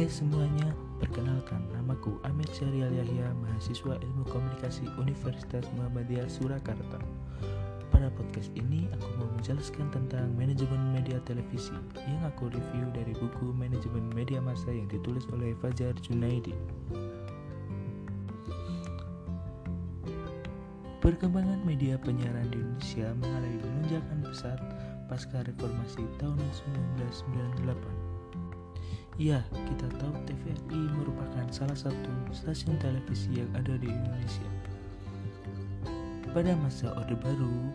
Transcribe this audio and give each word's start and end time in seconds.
Hai 0.00 0.08
semuanya, 0.08 0.72
perkenalkan 0.96 1.60
namaku 1.76 2.16
Amir 2.24 2.48
Syarial 2.56 2.88
Yahya, 2.88 3.36
mahasiswa 3.36 4.00
Ilmu 4.00 4.24
Komunikasi 4.32 4.88
Universitas 4.96 5.68
Muhammadiyah 5.76 6.24
Surakarta. 6.24 7.04
Pada 7.92 8.08
podcast 8.16 8.48
ini 8.56 8.88
aku 8.96 9.04
mau 9.20 9.28
menjelaskan 9.36 9.92
tentang 9.92 10.32
manajemen 10.40 10.96
media 10.96 11.20
televisi 11.28 11.76
yang 12.08 12.24
aku 12.24 12.48
review 12.48 12.88
dari 12.96 13.12
buku 13.12 13.52
Manajemen 13.52 14.08
Media 14.16 14.40
Massa 14.40 14.72
yang 14.72 14.88
ditulis 14.88 15.28
oleh 15.36 15.52
Fajar 15.60 15.92
Junaidi. 16.00 16.56
Perkembangan 21.04 21.60
media 21.68 22.00
penyiaran 22.00 22.48
di 22.48 22.56
Indonesia 22.56 23.12
mengalami 23.20 23.60
lonjakan 23.68 24.18
pesat 24.24 24.60
pasca 25.12 25.44
reformasi 25.44 26.08
tahun 26.16 26.40
1998 27.68 27.99
Ya, 29.20 29.44
kita 29.52 29.84
tahu 30.00 30.16
TVRI 30.24 30.96
merupakan 30.96 31.44
salah 31.52 31.76
satu 31.76 32.08
stasiun 32.32 32.80
televisi 32.80 33.28
yang 33.36 33.52
ada 33.52 33.76
di 33.76 33.92
Indonesia. 33.92 34.48
Pada 36.32 36.56
masa 36.56 36.96
Orde 36.96 37.20
Baru, 37.20 37.68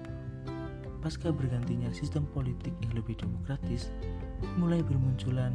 pasca 1.05 1.30
bergantinya 1.30 1.94
sistem 1.94 2.26
politik 2.34 2.73
yang 2.81 2.98
lebih 2.98 3.13
demokratis, 3.22 3.94
mulai 4.58 4.81
bermunculan 4.81 5.53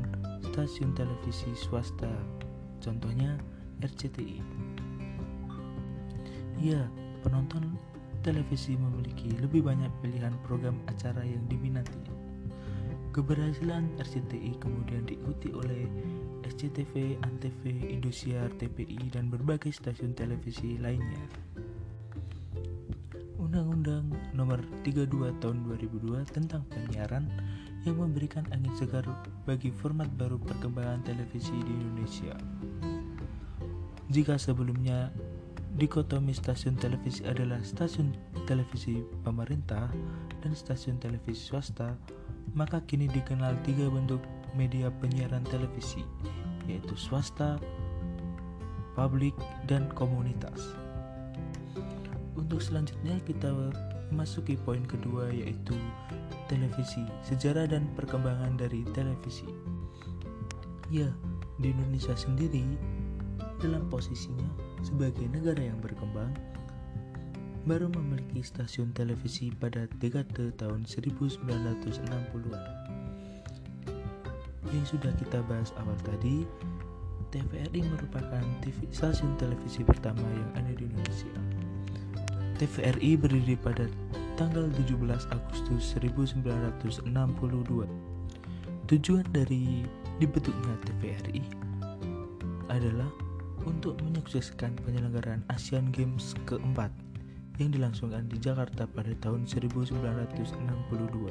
stasiun 0.54 0.94
televisi 0.94 1.50
swasta, 1.58 2.14
contohnya 2.78 3.34
RCTI. 3.82 4.38
Ya, 6.62 6.86
penonton 7.26 7.74
televisi 8.22 8.78
memiliki 8.78 9.34
lebih 9.42 9.66
banyak 9.66 9.90
pilihan 10.06 10.38
program 10.46 10.78
acara 10.86 11.26
yang 11.26 11.42
diminati. 11.50 12.09
Keberhasilan 13.10 13.90
RCTI 13.98 14.54
kemudian 14.62 15.02
diikuti 15.02 15.50
oleh 15.50 15.90
SCTV, 16.46 17.18
Antv, 17.26 17.66
Indosiar, 17.66 18.46
TPI, 18.54 19.10
dan 19.10 19.26
berbagai 19.26 19.74
stasiun 19.74 20.14
televisi 20.14 20.78
lainnya. 20.78 21.26
Undang-Undang 23.42 24.14
Nomor 24.30 24.62
32 24.86 25.10
Tahun 25.42 25.58
2002 25.66 26.22
tentang 26.30 26.62
penyiaran 26.70 27.26
yang 27.82 27.98
memberikan 27.98 28.46
angin 28.54 28.70
segar 28.78 29.02
bagi 29.42 29.74
format 29.74 30.06
baru 30.14 30.38
perkembangan 30.38 31.02
televisi 31.02 31.58
di 31.66 31.72
Indonesia. 31.74 32.38
Jika 34.06 34.38
sebelumnya 34.38 35.10
dikotomi 35.74 36.30
stasiun 36.30 36.78
televisi 36.78 37.26
adalah 37.26 37.58
stasiun 37.66 38.14
televisi 38.46 39.02
pemerintah 39.26 39.90
dan 40.46 40.52
stasiun 40.54 41.02
televisi 41.02 41.50
swasta, 41.50 41.98
maka 42.52 42.82
kini 42.86 43.06
dikenal 43.06 43.54
tiga 43.62 43.86
bentuk 43.86 44.22
media 44.58 44.90
penyiaran 44.98 45.46
televisi, 45.46 46.02
yaitu 46.66 46.94
swasta, 46.98 47.58
publik, 48.98 49.34
dan 49.70 49.86
komunitas. 49.94 50.74
Untuk 52.34 52.58
selanjutnya 52.58 53.22
kita 53.22 53.50
memasuki 54.10 54.58
poin 54.58 54.82
kedua 54.82 55.30
yaitu 55.30 55.78
televisi, 56.50 57.06
sejarah 57.22 57.70
dan 57.70 57.86
perkembangan 57.94 58.58
dari 58.58 58.82
televisi. 58.90 59.46
Ya, 60.90 61.06
di 61.62 61.70
Indonesia 61.70 62.18
sendiri 62.18 62.66
dalam 63.62 63.86
posisinya 63.86 64.50
sebagai 64.82 65.30
negara 65.30 65.62
yang 65.62 65.78
berkembang 65.78 66.34
baru 67.68 67.92
memiliki 67.92 68.40
stasiun 68.40 68.96
televisi 68.96 69.52
pada 69.52 69.84
dekade 70.00 70.54
tahun 70.56 70.88
1960-an. 70.88 72.64
Yang 74.70 74.96
sudah 74.96 75.12
kita 75.20 75.44
bahas 75.44 75.74
awal 75.76 75.98
tadi, 76.06 76.48
TVRI 77.30 77.84
merupakan 77.84 78.44
TV, 78.64 78.88
stasiun 78.88 79.36
televisi 79.36 79.84
pertama 79.84 80.24
yang 80.24 80.50
ada 80.56 80.72
di 80.72 80.88
Indonesia. 80.88 81.34
TVRI 82.56 83.16
berdiri 83.16 83.56
pada 83.60 83.84
tanggal 84.40 84.68
17 84.88 85.28
Agustus 85.32 85.82
1962. 86.00 87.04
Tujuan 88.88 89.26
dari 89.30 89.84
dibentuknya 90.18 90.74
TVRI 90.88 91.42
adalah 92.72 93.10
untuk 93.68 94.00
menyukseskan 94.00 94.72
penyelenggaraan 94.88 95.44
Asian 95.52 95.92
Games 95.92 96.32
keempat 96.48 96.88
yang 97.60 97.76
dilangsungkan 97.76 98.24
di 98.32 98.40
Jakarta 98.40 98.88
pada 98.88 99.12
tahun 99.20 99.44
1962. 99.44 101.28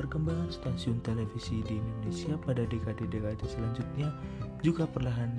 Perkembangan 0.00 0.48
stasiun 0.48 1.04
televisi 1.04 1.60
di 1.68 1.76
Indonesia 1.76 2.40
pada 2.40 2.64
dekade-dekade 2.64 3.44
selanjutnya 3.44 4.08
juga 4.64 4.88
perlahan 4.88 5.36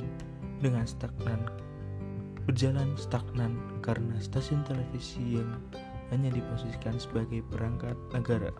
dengan 0.61 0.85
stagnan 0.85 1.41
berjalan 2.45 2.97
stagnan 2.97 3.53
karena 3.85 4.17
stasiun 4.17 4.65
televisi 4.65 5.37
yang 5.37 5.61
hanya 6.09 6.33
diposisikan 6.33 6.97
sebagai 6.97 7.45
perangkat 7.47 7.95
negara. 8.11 8.51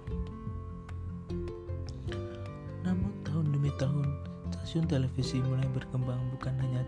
Namun 2.86 3.12
tahun 3.26 3.52
demi 3.52 3.74
tahun 3.82 4.08
stasiun 4.54 4.86
televisi 4.88 5.42
mulai 5.44 5.68
berkembang 5.74 6.22
bukan 6.38 6.56
hanya 6.62 6.82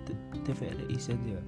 TVRI 0.48 0.96
saja, 0.96 1.44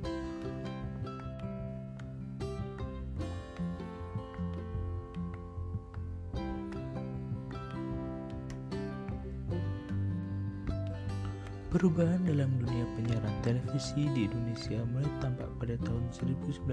Perubahan 11.75 12.23
dalam 12.23 12.55
dunia 12.63 12.87
penyiaran 12.95 13.35
televisi 13.43 14.07
di 14.15 14.31
Indonesia 14.31 14.79
mulai 14.95 15.11
tampak 15.19 15.51
pada 15.59 15.75
tahun 15.83 16.07
1990 16.07 16.71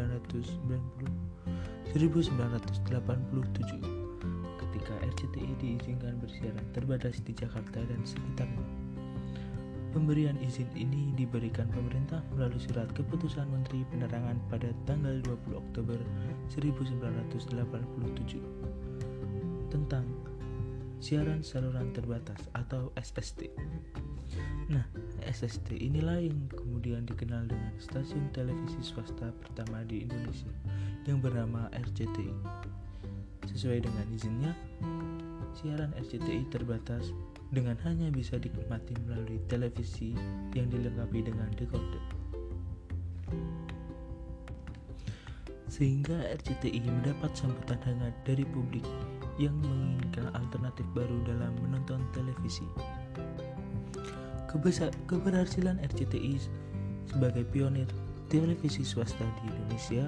1987 1.91 3.83
ketika 4.63 4.95
RCTI 5.03 5.59
diizinkan 5.59 6.23
bersiaran 6.23 6.63
terbatas 6.71 7.19
di 7.19 7.35
Jakarta 7.35 7.83
dan 7.83 7.99
sekitarnya. 8.07 8.63
Pemberian 9.91 10.39
izin 10.39 10.71
ini 10.79 11.11
diberikan 11.19 11.67
pemerintah 11.75 12.23
melalui 12.39 12.63
surat 12.63 12.87
keputusan 12.95 13.51
Menteri 13.51 13.83
Penerangan 13.91 14.39
pada 14.47 14.71
tanggal 14.87 15.19
20 15.27 15.67
Oktober 15.67 15.99
1987 16.55 17.59
tentang 19.67 20.07
siaran 21.03 21.43
saluran 21.43 21.91
terbatas 21.91 22.39
atau 22.55 22.95
SST. 22.95 23.51
Nah, 24.73 24.85
SST 25.27 25.77
inilah 25.77 26.23
yang 26.23 26.49
kemudian 26.49 27.05
dikenal 27.05 27.45
dengan 27.45 27.75
stasiun 27.77 28.33
televisi 28.33 28.81
swasta 28.81 29.35
pertama 29.43 29.85
di 29.85 30.07
Indonesia 30.09 30.49
yang 31.05 31.21
bernama 31.21 31.69
RCTI. 31.77 32.33
Sesuai 33.53 33.85
dengan 33.85 34.07
izinnya, 34.15 34.53
siaran 35.53 35.93
RCTI 35.99 36.49
terbatas 36.49 37.13
dengan 37.53 37.77
hanya 37.85 38.09
bisa 38.09 38.41
dinikmati 38.41 38.97
melalui 39.05 39.37
televisi 39.53 40.17
yang 40.57 40.73
dilengkapi 40.73 41.21
dengan 41.21 41.53
decoder. 41.53 42.05
Sehingga 45.69 46.17
RCTI 46.41 46.85
mendapat 46.85 47.33
sambutan 47.37 47.81
hangat 47.85 48.13
dari 48.25 48.45
publik 48.45 48.85
yang 49.41 49.57
menginginkan 49.65 50.29
alternatif 50.37 50.85
baru 50.93 51.17
dalam 51.25 51.53
menonton 51.65 52.05
televisi. 52.13 52.65
Kebesar, 54.53 54.93
keberhasilan 55.09 55.81
RCTI 55.81 56.37
sebagai 57.09 57.49
pionir 57.49 57.89
televisi 58.29 58.85
swasta 58.85 59.25
di 59.41 59.49
Indonesia 59.49 60.05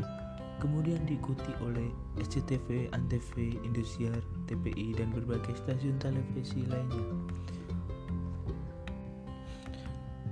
kemudian 0.64 1.02
diikuti 1.04 1.52
oleh 1.60 1.92
SCTV, 2.16 2.88
Antv, 2.96 3.36
Indosiar, 3.36 4.16
TPI, 4.48 4.96
dan 4.96 5.12
berbagai 5.12 5.52
stasiun 5.60 6.00
televisi 6.00 6.64
lainnya. 6.64 7.04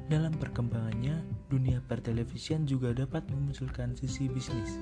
Dalam 0.09 0.33
perkembangannya, 0.37 1.21
dunia 1.49 1.81
pertelevisian 1.85 2.69
juga 2.69 2.93
dapat 2.93 3.25
memunculkan 3.33 3.97
sisi 3.97 4.29
bisnis. 4.29 4.77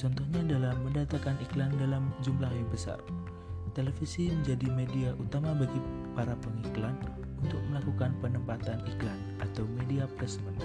Contohnya 0.00 0.40
dalam 0.44 0.80
mendatangkan 0.84 1.36
iklan 1.44 1.72
dalam 1.76 2.08
jumlah 2.24 2.48
yang 2.48 2.68
besar. 2.72 2.96
Televisi 3.76 4.32
menjadi 4.32 4.68
media 4.72 5.12
utama 5.20 5.52
bagi 5.52 5.76
para 6.16 6.32
pengiklan 6.40 6.96
untuk 7.44 7.60
melakukan 7.72 8.12
penempatan 8.20 8.80
iklan 8.84 9.20
atau 9.40 9.64
media 9.80 10.04
placement. 10.20 10.58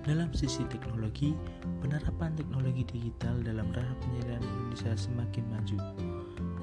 Dalam 0.00 0.32
sisi 0.32 0.64
teknologi, 0.66 1.36
penerapan 1.84 2.34
teknologi 2.34 2.82
digital 2.88 3.38
dalam 3.44 3.68
ranah 3.70 3.94
penyiaran 4.00 4.42
Indonesia 4.42 4.96
semakin 4.96 5.44
maju. 5.52 5.76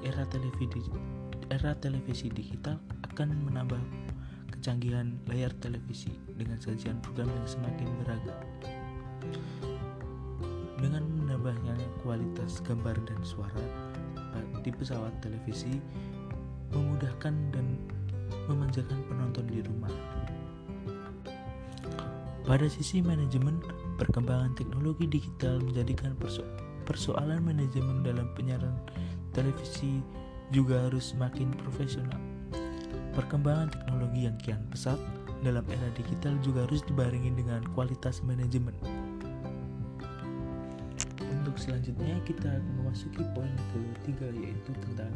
Era 0.04 0.26
televisi 0.28 0.82
era 1.48 1.72
televisi 1.80 2.28
digital 2.28 2.76
akan 3.08 3.32
menambah 3.48 3.80
kecanggihan 4.52 5.16
layar 5.32 5.52
televisi 5.64 6.12
dengan 6.36 6.60
sajian 6.60 7.00
program 7.00 7.32
yang 7.32 7.48
semakin 7.48 7.88
beragam. 8.04 8.40
Dengan 10.78 11.04
menambahnya 11.08 11.74
kualitas 12.04 12.60
gambar 12.68 13.00
dan 13.08 13.20
suara 13.24 13.64
di 14.62 14.70
pesawat 14.70 15.16
televisi 15.24 15.80
memudahkan 16.76 17.34
dan 17.56 17.80
memanjakan 18.48 19.00
penonton 19.08 19.46
di 19.48 19.60
rumah. 19.62 19.92
Pada 22.48 22.64
sisi 22.72 23.04
manajemen, 23.04 23.60
perkembangan 24.00 24.56
teknologi 24.56 25.04
digital 25.04 25.60
menjadikan 25.60 26.16
perso 26.16 26.48
persoalan 26.88 27.44
manajemen 27.44 28.00
dalam 28.08 28.32
penyiaran 28.32 28.72
televisi 29.36 30.00
juga 30.56 30.88
harus 30.88 31.12
semakin 31.12 31.52
profesional. 31.60 32.16
Perkembangan 33.12 33.76
teknologi 33.76 34.32
yang 34.32 34.40
kian 34.40 34.64
pesat 34.72 34.96
dalam 35.44 35.68
era 35.68 35.92
digital 36.00 36.40
juga 36.40 36.64
harus 36.64 36.80
dibarengi 36.88 37.36
dengan 37.36 37.68
kualitas 37.76 38.24
manajemen. 38.24 38.74
Selanjutnya 41.58 42.22
kita 42.22 42.54
akan 42.54 42.74
memasuki 42.86 43.26
poin 43.34 43.50
ketiga 43.74 44.30
yaitu 44.30 44.72
tentang 44.78 45.10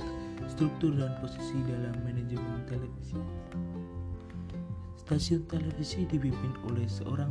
struktur 0.49 0.89
dan 0.97 1.13
posisi 1.21 1.53
dalam 1.69 1.93
manajemen 2.01 2.65
televisi. 2.65 3.21
Stasiun 4.97 5.45
televisi 5.45 6.09
dipimpin 6.09 6.53
oleh 6.65 6.89
seorang 6.89 7.29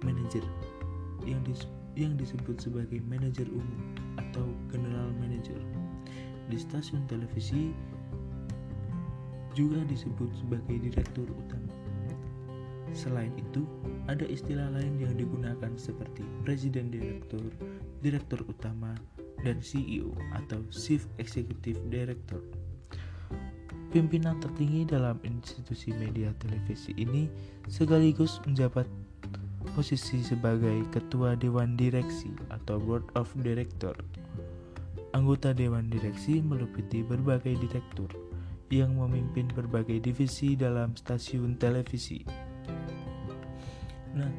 manajer 0.00 0.40
yang, 1.28 1.44
dis 1.44 1.68
yang 1.92 2.16
disebut 2.16 2.56
sebagai 2.56 3.04
manajer 3.04 3.44
umum 3.52 3.80
atau 4.16 4.48
general 4.72 5.12
manager. 5.20 5.60
Di 6.48 6.56
stasiun 6.56 7.04
televisi 7.12 7.76
juga 9.52 9.84
disebut 9.84 10.32
sebagai 10.40 10.76
direktur 10.80 11.28
utama. 11.28 11.72
Selain 12.96 13.34
itu, 13.36 13.66
ada 14.08 14.24
istilah 14.24 14.72
lain 14.72 14.96
yang 15.02 15.12
digunakan 15.18 15.74
seperti 15.74 16.22
presiden 16.46 16.88
direktur, 16.88 17.50
direktur 18.06 18.46
utama, 18.46 18.94
dan 19.42 19.58
CEO 19.58 20.14
atau 20.38 20.62
Chief 20.70 21.02
Executive 21.18 21.82
Director. 21.90 22.38
Pimpinan 23.90 24.38
tertinggi 24.38 24.86
dalam 24.86 25.18
institusi 25.26 25.90
media 25.90 26.30
televisi 26.38 26.94
ini 26.94 27.26
sekaligus 27.66 28.38
menjabat 28.46 28.86
posisi 29.74 30.22
sebagai 30.22 30.86
ketua 30.94 31.34
dewan 31.34 31.74
direksi 31.74 32.30
atau 32.54 32.78
board 32.78 33.02
of 33.18 33.26
director. 33.42 33.94
Anggota 35.10 35.50
dewan 35.56 35.90
direksi 35.90 36.44
meliputi 36.44 37.02
berbagai 37.02 37.58
direktur 37.58 38.10
yang 38.70 38.98
memimpin 38.98 39.46
berbagai 39.54 40.02
divisi 40.02 40.58
dalam 40.58 40.94
stasiun 40.98 41.56
televisi. 41.56 42.26
Nah, 44.12 44.30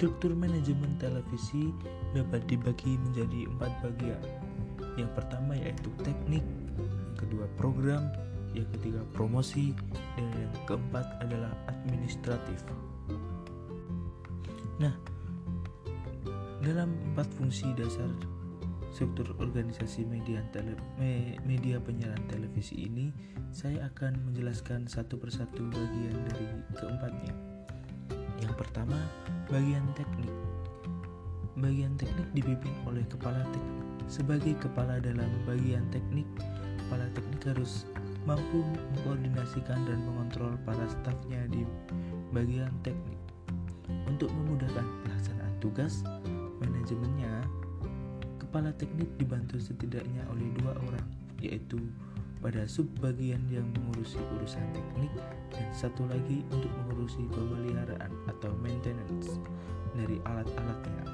struktur 0.00 0.32
manajemen 0.32 0.96
televisi 0.96 1.76
dapat 2.16 2.40
dibagi 2.48 2.96
menjadi 3.04 3.44
empat 3.52 3.68
bagian. 3.84 4.22
Yang 4.96 5.12
pertama 5.12 5.52
yaitu 5.52 5.92
teknik, 6.00 6.40
yang 6.80 7.18
kedua 7.20 7.44
program, 7.60 8.08
yang 8.56 8.64
ketiga 8.80 9.04
promosi, 9.12 9.76
dan 10.16 10.32
yang 10.32 10.56
keempat 10.64 11.04
adalah 11.20 11.52
administratif. 11.68 12.64
Nah, 14.80 14.96
dalam 16.64 16.96
empat 17.12 17.28
fungsi 17.36 17.68
dasar 17.76 18.08
struktur 18.96 19.36
organisasi 19.36 20.08
media 20.08 20.40
tele, 20.48 20.80
media 21.44 21.76
penyiaran 21.76 22.24
televisi 22.24 22.88
ini, 22.88 23.12
saya 23.52 23.92
akan 23.92 24.32
menjelaskan 24.32 24.88
satu 24.88 25.20
persatu 25.20 25.60
bagian 25.68 26.16
dari 26.24 26.48
keempatnya. 26.72 27.19
Pertama, 28.60 29.00
bagian 29.48 29.88
teknik. 29.96 30.28
Bagian 31.56 31.96
teknik 31.96 32.28
dipimpin 32.36 32.76
oleh 32.84 33.00
kepala 33.08 33.40
teknik. 33.56 33.88
Sebagai 34.04 34.52
kepala 34.60 35.00
dalam 35.00 35.32
bagian 35.48 35.88
teknik, 35.88 36.28
kepala 36.84 37.08
teknik 37.16 37.40
harus 37.48 37.88
mampu 38.28 38.60
mengkoordinasikan 38.92 39.80
dan 39.88 40.04
mengontrol 40.04 40.60
para 40.68 40.84
stafnya 40.92 41.40
di 41.48 41.64
bagian 42.36 42.68
teknik. 42.84 43.16
Untuk 44.04 44.28
memudahkan 44.28 44.84
pelaksanaan 45.08 45.56
tugas, 45.64 46.04
manajemennya, 46.60 47.40
kepala 48.36 48.76
teknik 48.76 49.08
dibantu 49.16 49.56
setidaknya 49.56 50.20
oleh 50.28 50.52
dua 50.60 50.76
orang, 50.84 51.08
yaitu 51.40 51.80
pada 52.40 52.64
subbagian 52.64 53.44
yang 53.52 53.68
mengurusi 53.76 54.16
urusan 54.40 54.64
teknik 54.72 55.12
dan 55.52 55.68
satu 55.76 56.08
lagi 56.08 56.40
untuk 56.48 56.72
mengurusi 56.84 57.28
pemeliharaan 57.28 58.12
atau 58.32 58.52
maintenance 58.64 59.36
dari 59.92 60.16
alat-alatnya. 60.24 61.04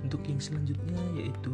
Untuk 0.00 0.22
yang 0.24 0.40
selanjutnya 0.40 1.00
yaitu 1.12 1.52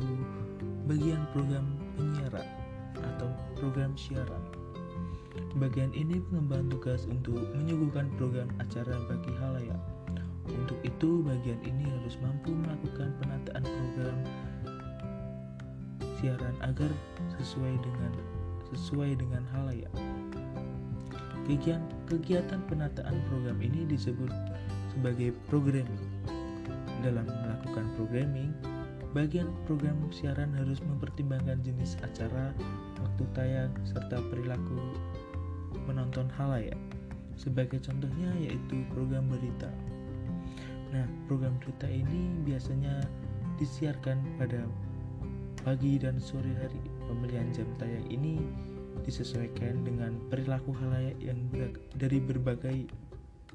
bagian 0.86 1.26
program 1.34 1.66
penyiaran 1.98 2.46
atau 2.94 3.28
program 3.58 3.98
siaran. 3.98 4.42
Bagian 5.56 5.90
ini 5.96 6.20
mengemban 6.30 6.68
tugas 6.68 7.08
untuk 7.08 7.40
menyuguhkan 7.56 8.06
program 8.20 8.48
acara 8.60 8.96
bagi 9.08 9.32
halayak. 9.40 9.80
Untuk 10.52 10.76
itu, 10.84 11.24
bagian 11.24 11.60
ini 11.64 11.88
harus 11.88 12.20
mampu 12.20 12.52
melakukan 12.52 13.14
penataan 13.22 13.64
program 13.64 14.18
siaran 16.22 16.54
agar 16.62 16.88
sesuai 17.36 17.74
dengan 17.82 18.12
sesuai 18.70 19.18
dengan 19.18 19.42
halayak. 19.50 19.90
Kegiatan, 21.50 21.82
kegiatan 22.06 22.62
penataan 22.70 23.18
program 23.26 23.58
ini 23.58 23.82
disebut 23.90 24.30
sebagai 24.94 25.34
programming. 25.50 26.06
Dalam 27.02 27.26
melakukan 27.26 27.90
programming, 27.98 28.54
Bagian 29.12 29.52
program 29.68 30.08
siaran 30.08 30.56
harus 30.56 30.80
mempertimbangkan 30.80 31.60
jenis 31.60 32.00
acara, 32.00 32.56
waktu 32.96 33.24
tayang, 33.36 33.68
serta 33.84 34.24
perilaku 34.32 34.80
menonton 35.84 36.32
halayak. 36.32 36.80
Sebagai 37.36 37.76
contohnya 37.84 38.32
yaitu 38.40 38.80
program 38.96 39.28
berita. 39.28 39.68
Nah, 40.96 41.04
program 41.28 41.60
berita 41.60 41.92
ini 41.92 42.40
biasanya 42.48 43.04
disiarkan 43.60 44.16
pada 44.40 44.64
pagi 45.62 45.98
dan 45.98 46.18
sore 46.18 46.50
hari. 46.58 46.82
Pemilihan 47.06 47.48
jam 47.54 47.66
tayang 47.78 48.06
ini 48.10 48.42
disesuaikan 49.02 49.82
dengan 49.82 50.18
perilaku 50.30 50.74
halayak 50.74 51.18
yang 51.18 51.38
dari 51.98 52.18
berbagai 52.22 52.86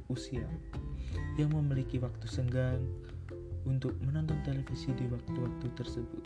usia 0.08 0.44
yang 1.38 1.54
memiliki 1.54 2.02
waktu 2.02 2.26
senggang, 2.26 2.82
untuk 3.68 3.94
menonton 4.08 4.40
televisi 4.48 4.96
di 4.96 5.06
waktu-waktu 5.12 5.68
tersebut. 5.76 6.24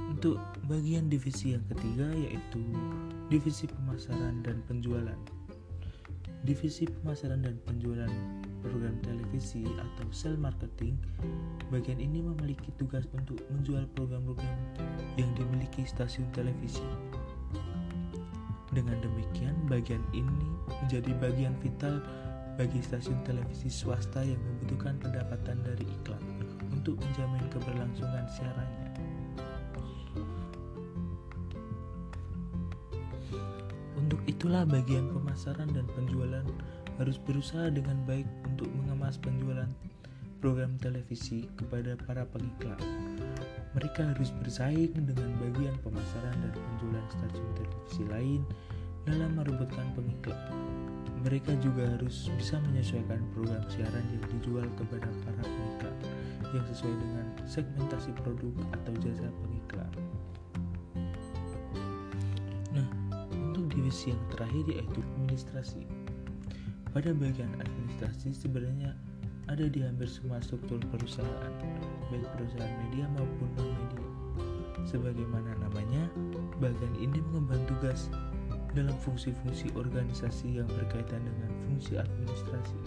Untuk 0.00 0.40
bagian 0.66 1.12
divisi 1.12 1.54
yang 1.54 1.64
ketiga 1.68 2.08
yaitu 2.16 2.60
divisi 3.28 3.68
pemasaran 3.68 4.40
dan 4.40 4.64
penjualan. 4.66 5.20
Divisi 6.40 6.88
pemasaran 6.88 7.44
dan 7.44 7.60
penjualan 7.68 8.08
program 8.64 8.96
televisi 9.04 9.60
atau 9.76 10.08
sell 10.08 10.40
marketing, 10.40 10.96
bagian 11.68 12.00
ini 12.00 12.24
memiliki 12.24 12.72
tugas 12.80 13.04
untuk 13.12 13.40
menjual 13.52 13.84
program-program 13.92 14.58
yang 15.20 15.28
dimiliki 15.36 15.84
stasiun 15.84 16.24
televisi. 16.32 16.84
Dengan 18.72 18.96
demikian, 19.04 19.52
bagian 19.68 20.00
ini 20.16 20.48
menjadi 20.80 21.12
bagian 21.20 21.52
vital 21.60 22.00
bagi 22.56 22.80
stasiun 22.80 23.20
televisi 23.28 23.68
swasta 23.68 24.24
yang 24.24 24.40
membutuhkan 24.40 24.96
pendapatan 24.96 25.60
dari 25.60 25.84
iklan 26.00 26.24
untuk 26.72 26.96
menjamin 27.04 27.44
keberlangsungan 27.52 28.24
siarannya. 28.32 29.09
Itulah 34.40 34.64
bagian 34.64 35.12
pemasaran 35.12 35.68
dan 35.76 35.84
penjualan 35.92 36.40
harus 36.96 37.20
berusaha 37.20 37.68
dengan 37.68 38.00
baik 38.08 38.24
untuk 38.48 38.72
mengemas 38.72 39.20
penjualan 39.20 39.68
program 40.40 40.80
televisi 40.80 41.44
kepada 41.60 42.00
para 42.08 42.24
pengiklan. 42.24 42.80
Mereka 43.76 44.16
harus 44.16 44.32
bersaing 44.40 44.96
dengan 44.96 45.28
bagian 45.44 45.76
pemasaran 45.84 46.32
dan 46.40 46.56
penjualan 46.56 47.04
stasiun 47.12 47.52
televisi 47.52 48.02
lain 48.08 48.40
dalam 49.04 49.36
merebutkan 49.36 49.92
pengiklan 49.92 50.40
mereka 51.20 51.52
juga 51.60 51.84
harus 51.84 52.32
bisa 52.40 52.56
menyesuaikan 52.64 53.20
program 53.36 53.60
siaran 53.68 54.04
yang 54.08 54.24
dijual 54.32 54.64
kepada 54.80 55.08
para 55.28 55.44
pengiklan 55.44 55.96
yang 56.56 56.64
sesuai 56.72 56.96
dengan 56.96 57.26
segmentasi 57.44 58.10
produk 58.24 58.54
atau 58.72 58.92
jasa 59.04 59.28
pengiklan. 59.44 60.09
Divisi 63.90 64.14
yang 64.14 64.22
terakhir 64.30 64.64
yaitu 64.70 65.02
administrasi. 65.02 65.82
Pada 66.94 67.10
bagian 67.10 67.50
administrasi 67.58 68.30
sebenarnya 68.30 68.94
ada 69.50 69.66
di 69.66 69.82
hampir 69.82 70.06
semua 70.06 70.38
struktur 70.38 70.78
perusahaan, 70.94 71.50
baik 72.06 72.22
perusahaan 72.38 72.70
media 72.86 73.10
maupun 73.18 73.50
non-media. 73.58 74.06
Sebagaimana 74.86 75.58
namanya, 75.58 76.06
bagian 76.62 76.94
ini 77.02 77.18
mengemban 77.34 77.58
tugas 77.66 78.06
dalam 78.78 78.94
fungsi-fungsi 79.02 79.74
organisasi 79.74 80.62
yang 80.62 80.70
berkaitan 80.70 81.18
dengan 81.26 81.50
fungsi 81.66 81.98
administrasi. 81.98 82.78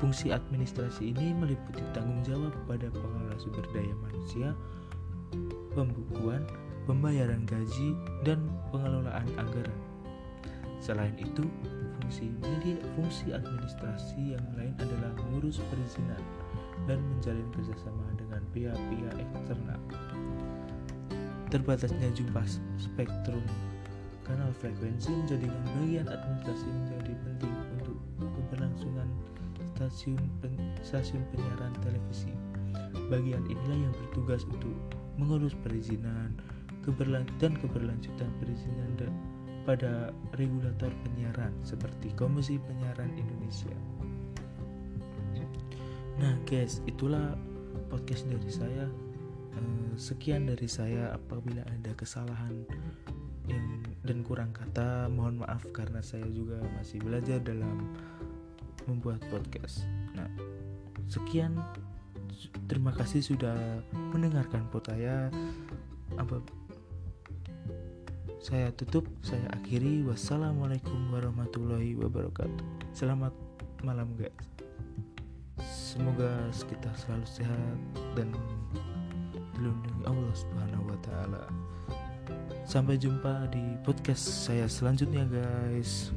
Fungsi 0.00 0.32
administrasi 0.32 1.12
ini 1.12 1.36
meliputi 1.36 1.84
tanggung 1.92 2.24
jawab 2.24 2.56
pada 2.64 2.88
pengelola 2.88 3.36
sumber 3.36 3.68
daya 3.76 3.92
manusia, 4.00 4.48
pembukuan, 5.76 6.40
pembayaran 6.84 7.44
gaji, 7.48 7.96
dan 8.22 8.44
pengelolaan 8.72 9.28
anggaran. 9.36 9.80
Selain 10.84 11.16
itu, 11.16 11.48
fungsi 11.96 12.28
media 12.44 12.76
fungsi 12.92 13.32
administrasi 13.32 14.36
yang 14.36 14.46
lain 14.52 14.76
adalah 14.76 15.16
mengurus 15.16 15.64
perizinan 15.72 16.20
dan 16.84 17.00
menjalin 17.00 17.48
kerjasama 17.56 18.04
dengan 18.20 18.44
pihak-pihak 18.52 19.16
eksternal. 19.16 19.80
Terbatasnya 21.48 22.12
jumlah 22.12 22.44
spektrum 22.76 23.40
kanal 24.24 24.52
frekuensi 24.60 25.12
menjadikan 25.12 25.64
bagian 25.80 26.08
administrasi 26.08 26.68
menjadi 26.68 27.12
penting 27.24 27.54
untuk 27.80 27.96
keberlangsungan 28.18 29.08
stasiun 29.76 30.20
pen, 30.40 30.56
stasiun 30.80 31.24
penyiaran 31.32 31.72
televisi. 31.84 32.32
Bagian 33.12 33.44
inilah 33.48 33.78
yang 33.88 33.94
bertugas 33.94 34.44
untuk 34.48 34.74
mengurus 35.20 35.52
perizinan 35.62 36.32
keberlan 36.84 37.24
dan 37.40 37.56
keberlanjutan 37.56 38.28
perizinan 38.38 38.84
pada 39.64 40.12
regulator 40.36 40.92
penyiaran 41.02 41.50
seperti 41.64 42.12
Komisi 42.14 42.60
Penyiaran 42.60 43.08
Indonesia. 43.16 43.72
Nah, 46.20 46.38
guys, 46.46 46.78
itulah 46.86 47.34
podcast 47.90 48.28
dari 48.30 48.50
saya. 48.52 48.86
Eh, 49.56 49.92
sekian 49.98 50.46
dari 50.46 50.68
saya. 50.70 51.10
Apabila 51.16 51.64
ada 51.66 51.90
kesalahan 51.96 52.68
dan 54.04 54.18
kurang 54.22 54.52
kata, 54.52 55.08
mohon 55.08 55.40
maaf 55.40 55.64
karena 55.72 56.04
saya 56.04 56.28
juga 56.30 56.60
masih 56.78 57.00
belajar 57.02 57.40
dalam 57.40 57.88
membuat 58.84 59.24
podcast. 59.32 59.88
Nah, 60.14 60.28
sekian. 61.08 61.56
Terima 62.68 62.92
kasih 62.92 63.24
sudah 63.24 63.56
mendengarkan 64.12 64.68
podcast 64.68 65.00
saya. 65.00 65.32
Apa 66.20 66.38
saya 68.44 68.68
tutup, 68.76 69.08
saya 69.24 69.48
akhiri. 69.56 70.04
Wassalamualaikum 70.04 71.08
warahmatullahi 71.16 71.96
wabarakatuh. 71.96 72.92
Selamat 72.92 73.32
malam, 73.80 74.12
guys. 74.20 74.36
Semoga 75.64 76.52
kita 76.52 76.92
selalu 76.92 77.24
sehat 77.24 77.76
dan 78.12 78.28
dilindungi 79.56 80.04
Allah 80.04 80.34
Subhanahu 80.36 80.92
wa 80.92 80.98
taala. 81.00 81.42
Sampai 82.68 83.00
jumpa 83.00 83.48
di 83.48 83.64
podcast 83.80 84.44
saya 84.44 84.68
selanjutnya, 84.68 85.24
guys. 85.24 86.12